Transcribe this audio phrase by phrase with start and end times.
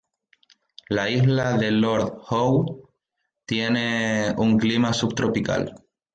[0.89, 2.89] La isla de Lord Howe
[3.45, 5.75] tiene un clima subtropical.